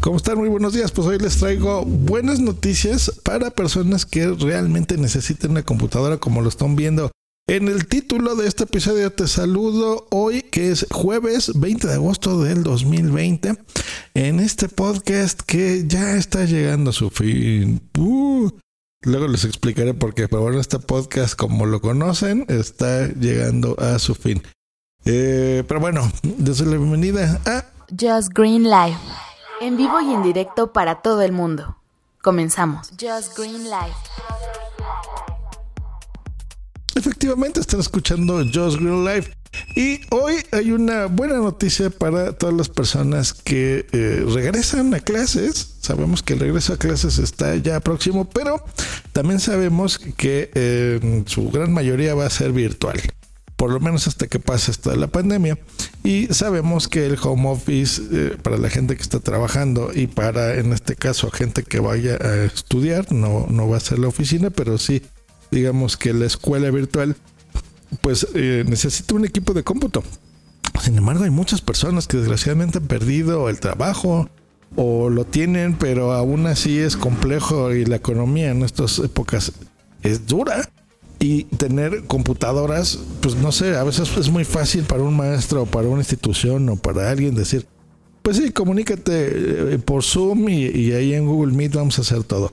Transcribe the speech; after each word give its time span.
¿Cómo 0.00 0.16
están? 0.16 0.38
Muy 0.38 0.48
buenos 0.48 0.72
días. 0.72 0.92
Pues 0.92 1.06
hoy 1.06 1.18
les 1.18 1.36
traigo 1.36 1.84
buenas 1.84 2.40
noticias 2.40 3.12
para 3.22 3.50
personas 3.50 4.06
que 4.06 4.28
realmente 4.28 4.96
necesiten 4.96 5.50
una 5.50 5.62
computadora 5.62 6.16
como 6.16 6.40
lo 6.40 6.48
están 6.48 6.74
viendo. 6.74 7.10
En 7.46 7.68
el 7.68 7.86
título 7.86 8.34
de 8.34 8.48
este 8.48 8.64
episodio 8.64 9.12
te 9.12 9.28
saludo 9.28 10.06
hoy 10.10 10.40
que 10.40 10.70
es 10.70 10.86
jueves 10.90 11.52
20 11.54 11.86
de 11.86 11.94
agosto 11.94 12.40
del 12.40 12.62
2020 12.62 13.56
en 14.14 14.40
este 14.40 14.70
podcast 14.70 15.42
que 15.42 15.84
ya 15.86 16.16
está 16.16 16.46
llegando 16.46 16.90
a 16.90 16.94
su 16.94 17.10
fin. 17.10 17.82
Uh, 17.98 18.48
luego 19.02 19.28
les 19.28 19.44
explicaré 19.44 19.92
por 19.92 20.14
qué, 20.14 20.28
pero 20.28 20.42
bueno, 20.42 20.60
este 20.60 20.78
podcast 20.78 21.34
como 21.34 21.66
lo 21.66 21.82
conocen 21.82 22.46
está 22.48 23.08
llegando 23.08 23.78
a 23.78 23.98
su 23.98 24.14
fin. 24.14 24.42
Eh, 25.04 25.62
pero 25.68 25.78
bueno, 25.78 26.10
desde 26.22 26.64
la 26.64 26.78
bienvenida 26.78 27.38
a 27.44 27.66
Just 27.90 28.32
Green 28.32 28.64
Life. 28.64 28.98
En 29.60 29.76
vivo 29.76 30.00
y 30.00 30.14
en 30.14 30.22
directo 30.22 30.72
para 30.72 31.02
todo 31.02 31.20
el 31.20 31.32
mundo. 31.32 31.76
Comenzamos. 32.22 32.88
Just 32.98 33.36
Green 33.36 33.64
Life. 33.64 33.96
Efectivamente, 36.94 37.60
están 37.60 37.80
escuchando 37.80 38.38
Just 38.38 38.78
Green 38.78 39.04
Life. 39.04 39.34
Y 39.76 40.00
hoy 40.10 40.36
hay 40.52 40.72
una 40.72 41.06
buena 41.06 41.36
noticia 41.36 41.90
para 41.90 42.32
todas 42.32 42.54
las 42.54 42.70
personas 42.70 43.34
que 43.34 43.86
eh, 43.92 44.24
regresan 44.32 44.94
a 44.94 45.00
clases. 45.00 45.76
Sabemos 45.80 46.22
que 46.22 46.32
el 46.32 46.40
regreso 46.40 46.72
a 46.72 46.76
clases 46.78 47.18
está 47.18 47.54
ya 47.56 47.80
próximo, 47.80 48.30
pero 48.30 48.64
también 49.12 49.40
sabemos 49.40 49.98
que 49.98 50.50
eh, 50.54 51.22
su 51.26 51.50
gran 51.50 51.70
mayoría 51.72 52.14
va 52.14 52.24
a 52.24 52.30
ser 52.30 52.52
virtual 52.52 52.98
por 53.60 53.70
lo 53.70 53.78
menos 53.78 54.08
hasta 54.08 54.26
que 54.26 54.38
pase 54.38 54.70
esta 54.70 54.96
la 54.96 55.08
pandemia. 55.08 55.58
Y 56.02 56.28
sabemos 56.28 56.88
que 56.88 57.04
el 57.04 57.18
home 57.22 57.50
office 57.50 58.00
eh, 58.10 58.36
para 58.42 58.56
la 58.56 58.70
gente 58.70 58.96
que 58.96 59.02
está 59.02 59.20
trabajando 59.20 59.90
y 59.94 60.06
para 60.06 60.54
en 60.54 60.72
este 60.72 60.96
caso 60.96 61.30
gente 61.30 61.62
que 61.62 61.78
vaya 61.78 62.14
a 62.14 62.44
estudiar, 62.44 63.12
no, 63.12 63.46
no 63.50 63.68
va 63.68 63.76
a 63.76 63.80
ser 63.80 63.98
la 63.98 64.08
oficina, 64.08 64.48
pero 64.48 64.78
sí 64.78 65.02
digamos 65.50 65.98
que 65.98 66.14
la 66.14 66.24
escuela 66.24 66.70
virtual 66.70 67.16
pues 68.00 68.28
eh, 68.32 68.64
necesita 68.66 69.14
un 69.14 69.26
equipo 69.26 69.52
de 69.52 69.62
cómputo. 69.62 70.02
Sin 70.80 70.96
embargo, 70.96 71.24
hay 71.24 71.30
muchas 71.30 71.60
personas 71.60 72.06
que 72.06 72.16
desgraciadamente 72.16 72.78
han 72.78 72.86
perdido 72.86 73.50
el 73.50 73.60
trabajo 73.60 74.30
o 74.74 75.10
lo 75.10 75.26
tienen, 75.26 75.74
pero 75.74 76.14
aún 76.14 76.46
así 76.46 76.78
es 76.78 76.96
complejo 76.96 77.74
y 77.74 77.84
la 77.84 77.96
economía 77.96 78.52
en 78.52 78.62
estas 78.62 78.98
épocas 79.00 79.52
es 80.02 80.26
dura 80.26 80.66
y 81.20 81.44
tener 81.44 82.04
computadoras, 82.06 82.98
pues 83.20 83.36
no 83.36 83.52
sé, 83.52 83.76
a 83.76 83.84
veces 83.84 84.10
es 84.16 84.30
muy 84.30 84.44
fácil 84.44 84.84
para 84.84 85.02
un 85.02 85.14
maestro 85.14 85.62
o 85.62 85.66
para 85.66 85.86
una 85.86 86.00
institución 86.00 86.66
o 86.70 86.76
para 86.76 87.10
alguien 87.10 87.34
decir, 87.34 87.66
pues 88.22 88.38
sí, 88.38 88.50
comunícate 88.50 89.74
eh, 89.74 89.78
por 89.78 90.02
Zoom 90.02 90.48
y, 90.48 90.92
ahí 90.92 91.12
en 91.12 91.26
Google 91.26 91.52
Meet 91.52 91.74
vamos 91.74 91.98
a 91.98 92.02
hacer 92.02 92.24
todo. 92.24 92.52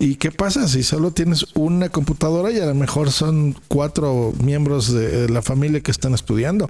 ¿Y 0.00 0.16
qué 0.16 0.32
pasa 0.32 0.66
si 0.68 0.82
solo 0.82 1.12
tienes 1.12 1.46
una 1.54 1.88
computadora 1.88 2.50
y 2.50 2.58
a 2.58 2.66
lo 2.66 2.74
mejor 2.74 3.10
son 3.12 3.56
cuatro 3.68 4.32
miembros 4.42 4.92
de 4.92 5.28
la 5.28 5.42
familia 5.42 5.80
que 5.80 5.90
están 5.90 6.14
estudiando? 6.14 6.68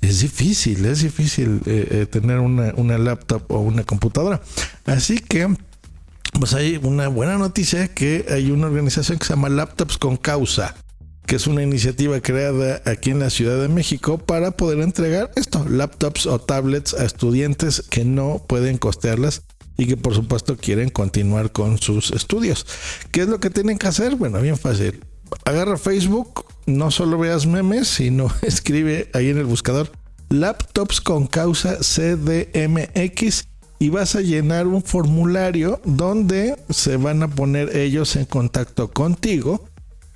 Es 0.00 0.20
difícil, 0.20 0.84
es 0.84 1.02
difícil 1.02 1.60
eh, 1.66 1.88
eh, 1.90 2.06
tener 2.06 2.38
una, 2.38 2.72
una 2.76 2.98
laptop 2.98 3.42
o 3.48 3.58
una 3.58 3.82
computadora. 3.84 4.40
Así 4.86 5.18
que 5.18 5.56
pues 6.38 6.52
hay 6.54 6.80
una 6.82 7.06
buena 7.06 7.38
noticia 7.38 7.86
que 7.88 8.26
hay 8.28 8.50
una 8.50 8.66
organización 8.66 9.18
que 9.18 9.24
se 9.24 9.34
llama 9.34 9.48
Laptops 9.48 9.98
con 9.98 10.16
Causa 10.16 10.74
que 11.26 11.36
es 11.36 11.46
una 11.46 11.62
iniciativa 11.62 12.20
creada 12.20 12.82
aquí 12.84 13.10
en 13.10 13.20
la 13.20 13.30
Ciudad 13.30 13.60
de 13.60 13.68
México 13.68 14.18
para 14.18 14.52
poder 14.52 14.80
entregar 14.80 15.30
esto, 15.36 15.64
laptops 15.68 16.26
o 16.26 16.38
tablets 16.38 16.94
a 16.94 17.04
estudiantes 17.04 17.82
que 17.88 18.04
no 18.04 18.42
pueden 18.46 18.78
costearlas 18.78 19.42
y 19.76 19.86
que 19.86 19.96
por 19.96 20.14
supuesto 20.14 20.56
quieren 20.56 20.90
continuar 20.90 21.52
con 21.52 21.78
sus 21.78 22.10
estudios. 22.12 22.66
¿Qué 23.10 23.22
es 23.22 23.28
lo 23.28 23.40
que 23.40 23.50
tienen 23.50 23.78
que 23.78 23.88
hacer? 23.88 24.16
Bueno, 24.16 24.40
bien 24.40 24.56
fácil. 24.56 25.04
Agarra 25.44 25.78
Facebook, 25.78 26.44
no 26.66 26.90
solo 26.90 27.18
veas 27.18 27.46
memes, 27.46 27.88
sino 27.88 28.28
escribe 28.42 29.10
ahí 29.14 29.30
en 29.30 29.38
el 29.38 29.44
buscador 29.44 29.90
laptops 30.28 31.00
con 31.00 31.26
causa 31.26 31.78
CDMX 31.78 33.48
y 33.78 33.88
vas 33.90 34.16
a 34.16 34.20
llenar 34.20 34.66
un 34.66 34.82
formulario 34.82 35.80
donde 35.84 36.56
se 36.70 36.96
van 36.96 37.22
a 37.22 37.28
poner 37.28 37.76
ellos 37.76 38.16
en 38.16 38.24
contacto 38.24 38.90
contigo 38.90 39.64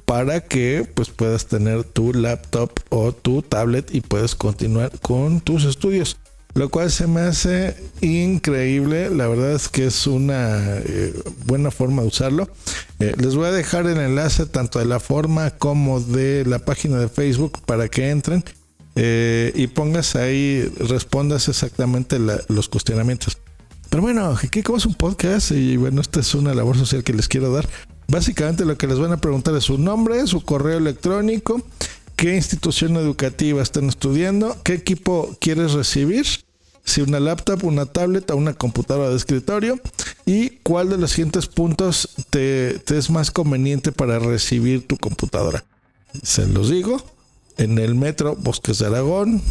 para 0.09 0.41
que 0.41 0.89
pues 0.95 1.11
puedas 1.11 1.49
tener 1.49 1.85
tu 1.85 2.15
laptop 2.15 2.71
o 2.89 3.13
tu 3.13 3.43
tablet 3.43 3.95
y 3.95 4.01
puedes 4.01 4.35
continuar 4.35 4.91
con 5.03 5.43
tus 5.43 5.67
estudios. 5.67 6.17
Lo 6.55 6.71
cual 6.71 6.91
se 6.91 7.07
me 7.07 7.21
hace 7.21 7.77
increíble. 8.01 9.11
La 9.11 9.29
verdad 9.29 9.53
es 9.53 9.69
que 9.69 9.85
es 9.85 10.07
una 10.07 10.79
eh, 10.79 11.13
buena 11.45 11.71
forma 11.71 12.01
de 12.01 12.09
usarlo. 12.09 12.49
Eh, 13.01 13.13
les 13.19 13.37
voy 13.37 13.49
a 13.49 13.53
dejar 13.53 13.87
el 13.87 13.99
enlace 13.99 14.47
tanto 14.47 14.79
de 14.79 14.87
la 14.87 14.99
forma 14.99 15.51
como 15.51 16.01
de 16.01 16.47
la 16.47 16.61
página 16.61 16.99
de 16.99 17.11
Facebook 17.11 17.59
para 17.67 17.89
que 17.89 18.09
entren 18.09 18.43
eh, 18.97 19.53
y 19.55 19.67
pongas 19.67 20.17
ahí, 20.17 20.73
respondas 20.89 21.49
exactamente 21.49 22.19
los 22.19 22.71
cuestionamientos. 22.71 23.37
Pero 23.91 24.03
bueno, 24.03 24.39
aquí 24.43 24.63
como 24.63 24.79
es 24.79 24.87
un 24.87 24.95
podcast 24.95 25.51
y 25.51 25.77
bueno, 25.77 26.01
esta 26.01 26.21
es 26.21 26.35
una 26.35 26.55
labor 26.55 26.79
social 26.79 27.05
que 27.05 27.13
les 27.13 27.29
quiero 27.29 27.53
dar. 27.53 27.69
Básicamente 28.11 28.65
lo 28.65 28.79
que 28.79 28.87
les 28.87 28.99
van 28.99 29.13
a 29.13 29.19
preguntar 29.19 29.55
es 29.55 29.65
su 29.65 29.77
nombre, 29.77 30.27
su 30.27 30.41
correo 30.41 30.79
electrónico, 30.79 31.63
qué 32.17 32.37
institución 32.37 32.97
educativa 32.97 33.63
están 33.63 33.89
estudiando, 33.89 34.57
qué 34.65 34.73
equipo 34.73 35.37
quieres 35.41 35.73
recibir, 35.73 36.27
si 36.85 37.03
una 37.03 37.21
laptop, 37.21 37.65
una 37.65 37.85
tablet 37.85 38.31
o 38.31 38.37
una 38.37 38.55
computadora 38.55 39.11
de 39.11 39.17
escritorio 39.17 39.79
y 40.25 40.51
cuál 40.63 40.89
de 40.89 40.97
los 40.97 41.11
siguientes 41.11 41.47
puntos 41.47 42.09
te, 42.31 42.81
es 42.97 43.11
más 43.11 43.31
conveniente 43.31 43.93
para 43.93 44.19
recibir 44.19 44.87
tu 44.87 44.97
computadora. 44.97 45.63
Se 46.23 46.47
los 46.47 46.71
digo, 46.71 47.05
en 47.59 47.77
el 47.77 47.95
metro 47.95 48.37
Bosques 48.37 48.79
de 48.79 48.87
Aragón, 48.87 49.43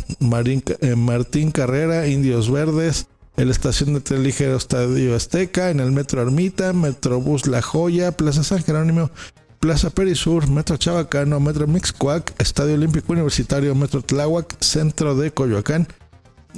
eh, 0.81 0.95
Martín 0.95 1.51
Carrera, 1.51 2.07
Indios 2.07 2.51
Verdes, 2.51 3.05
en 3.37 3.45
la 3.45 3.51
estación 3.51 3.93
de 3.93 4.01
tren 4.01 4.23
ligero 4.23 4.57
Estadio 4.57 5.15
Azteca, 5.15 5.69
en 5.69 5.79
el 5.79 5.91
Metro 5.91 6.21
Armita, 6.21 6.73
Metrobús 6.73 7.47
La 7.47 7.61
Joya, 7.61 8.11
Plaza 8.11 8.43
San 8.43 8.63
Jerónimo, 8.63 9.11
Plaza 9.59 9.91
Perisur, 9.91 10.49
Metro 10.49 10.77
Chabacano, 10.77 11.39
Metro 11.39 11.67
Mixcuac, 11.67 12.33
Estadio 12.39 12.73
Olímpico 12.73 13.13
Universitario, 13.13 13.75
Metro 13.75 14.01
Tláhuac, 14.01 14.55
Centro 14.59 15.15
de 15.15 15.31
Coyoacán, 15.31 15.87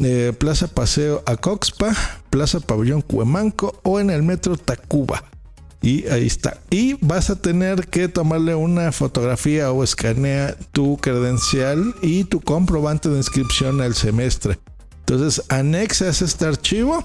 eh, 0.02 0.34
Plaza 0.38 0.68
Paseo 0.68 1.22
Acoxpa, 1.26 1.94
Plaza 2.30 2.62
Pabellón 2.62 3.02
Cuemanco 3.02 3.80
o 3.84 4.00
en 4.00 4.10
el 4.10 4.24
Metro 4.24 4.56
Tacuba. 4.56 5.26
Y 5.82 6.08
ahí 6.08 6.28
está. 6.28 6.58
Y 6.70 6.94
vas 7.06 7.30
a 7.30 7.42
tener 7.42 7.88
que 7.88 8.08
tomarle 8.08 8.56
una 8.56 8.92
fotografía 8.92 9.72
o 9.72 9.84
escanea 9.84 10.56
tu 10.72 10.98
credencial 10.98 11.96
y 12.02 12.26
tu 12.26 12.42
comprobante 12.42 13.10
de 13.10 13.18
inscripción 13.18 13.82
al 13.82 13.96
semestre. 13.96 14.60
Entonces 15.10 15.44
anexas 15.50 16.22
este 16.22 16.46
archivo 16.46 17.04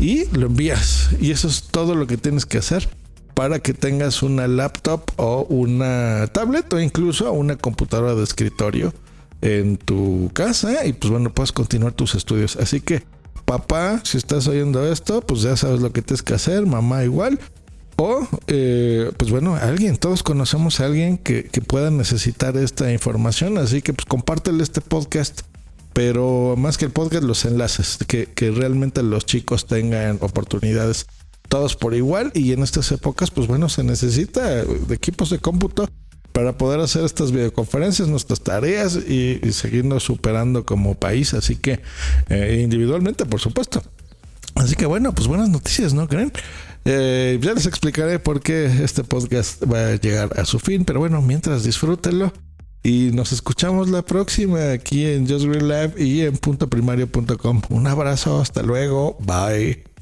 y 0.00 0.24
lo 0.34 0.46
envías. 0.46 1.10
Y 1.20 1.30
eso 1.30 1.46
es 1.46 1.64
todo 1.64 1.94
lo 1.94 2.06
que 2.06 2.16
tienes 2.16 2.46
que 2.46 2.56
hacer 2.56 2.88
para 3.34 3.58
que 3.58 3.74
tengas 3.74 4.22
una 4.22 4.48
laptop 4.48 5.02
o 5.16 5.42
una 5.50 6.26
tablet 6.28 6.72
o 6.72 6.80
incluso 6.80 7.30
una 7.32 7.56
computadora 7.56 8.14
de 8.14 8.24
escritorio 8.24 8.94
en 9.42 9.76
tu 9.76 10.30
casa 10.32 10.86
y 10.86 10.94
pues 10.94 11.10
bueno, 11.10 11.34
puedes 11.34 11.52
continuar 11.52 11.92
tus 11.92 12.14
estudios. 12.14 12.56
Así 12.56 12.80
que 12.80 13.02
papá, 13.44 14.00
si 14.04 14.16
estás 14.16 14.48
oyendo 14.48 14.90
esto, 14.90 15.20
pues 15.20 15.42
ya 15.42 15.54
sabes 15.54 15.82
lo 15.82 15.92
que 15.92 16.00
tienes 16.00 16.22
que 16.22 16.32
hacer, 16.32 16.64
mamá 16.64 17.04
igual. 17.04 17.38
O, 17.96 18.26
eh, 18.46 19.12
pues 19.18 19.30
bueno, 19.30 19.54
alguien, 19.54 19.98
todos 19.98 20.22
conocemos 20.22 20.80
a 20.80 20.86
alguien 20.86 21.18
que, 21.18 21.44
que 21.44 21.60
pueda 21.60 21.90
necesitar 21.90 22.56
esta 22.56 22.90
información, 22.90 23.58
así 23.58 23.82
que 23.82 23.92
pues 23.92 24.06
compártele 24.06 24.62
este 24.62 24.80
podcast 24.80 25.42
pero 25.94 26.56
más 26.58 26.76
que 26.76 26.84
el 26.84 26.90
podcast, 26.90 27.22
los 27.22 27.44
enlaces, 27.44 27.98
que, 28.06 28.28
realmente 28.50 29.02
los 29.02 29.24
chicos 29.24 29.66
tengan 29.66 30.18
oportunidades 30.20 31.06
todos 31.48 31.76
por 31.76 31.94
igual 31.94 32.32
y 32.34 32.52
en 32.52 32.62
estas 32.62 32.90
épocas, 32.90 33.30
pues 33.30 33.46
bueno, 33.46 33.68
se 33.68 33.84
necesita 33.84 34.64
de 34.64 34.94
equipos 34.94 35.30
de 35.30 35.38
cómputo 35.38 35.88
para 36.32 36.58
poder 36.58 36.80
hacer 36.80 37.04
estas 37.04 37.30
videoconferencias, 37.30 38.08
nuestras 38.08 38.40
tareas 38.40 38.96
y, 38.96 39.40
seguirnos 39.52 40.02
superando 40.02 40.66
como 40.66 40.96
país, 40.96 41.32
así 41.32 41.54
que 41.54 41.80
eh, 42.28 42.60
individualmente, 42.62 43.24
por 43.24 43.40
supuesto. 43.40 43.82
Así 44.56 44.74
que 44.74 44.86
bueno, 44.86 45.14
pues 45.14 45.28
buenas 45.28 45.48
noticias, 45.48 45.94
¿no 45.94 46.08
creen? 46.08 46.32
Eh, 46.84 47.38
ya 47.40 47.54
les 47.54 47.66
explicaré 47.66 48.18
por 48.18 48.40
qué 48.40 48.66
este 48.82 49.04
podcast 49.04 49.62
va 49.62 49.86
a 49.88 49.94
llegar 49.94 50.38
a 50.38 50.44
su 50.44 50.58
fin, 50.58 50.84
pero 50.84 50.98
bueno, 50.98 51.22
mientras 51.22 51.62
disfrútenlo. 51.62 52.32
Y 52.84 53.12
nos 53.12 53.32
escuchamos 53.32 53.88
la 53.88 54.02
próxima 54.02 54.72
aquí 54.72 55.06
en 55.06 55.26
Just 55.26 55.46
Green 55.46 55.68
Lab 55.68 55.98
y 55.98 56.20
en 56.20 56.36
puntoprimario.com. 56.36 57.62
Un 57.70 57.86
abrazo, 57.86 58.40
hasta 58.40 58.62
luego, 58.62 59.16
bye. 59.20 59.93